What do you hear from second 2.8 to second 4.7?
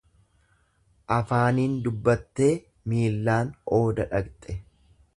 miilaan ooda dhaqxe.